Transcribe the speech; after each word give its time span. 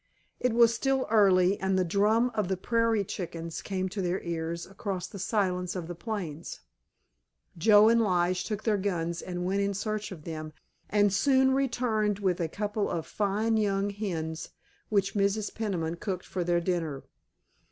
It 0.39 0.53
was 0.53 0.73
still 0.73 1.05
early, 1.11 1.59
and 1.59 1.77
the 1.77 1.85
drum 1.85 2.31
of 2.33 2.47
the 2.47 2.57
prairie 2.57 3.03
chickens 3.03 3.61
came 3.61 3.87
to 3.89 4.01
their 4.01 4.19
ears 4.21 4.65
across 4.65 5.05
the 5.05 5.19
silence 5.19 5.75
of 5.75 5.85
the 5.87 5.93
plains. 5.93 6.61
Joe 7.55 7.87
and 7.87 8.01
Lige 8.01 8.43
took 8.43 8.63
their 8.63 8.79
guns 8.79 9.21
and 9.21 9.45
went 9.45 9.61
in 9.61 9.75
search 9.75 10.11
of 10.11 10.23
them, 10.23 10.53
and 10.89 11.13
soon 11.13 11.51
returned 11.53 12.17
with 12.17 12.39
a 12.39 12.47
couple 12.47 12.89
of 12.89 13.05
fine 13.05 13.57
young 13.57 13.91
hens, 13.91 14.49
which 14.89 15.13
Mrs. 15.13 15.53
Peniman 15.53 15.97
cooked 15.97 16.25
for 16.25 16.43
their 16.43 16.61
dinner. 16.61 17.03